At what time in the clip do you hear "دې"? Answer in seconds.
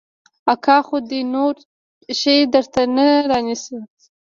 1.09-1.21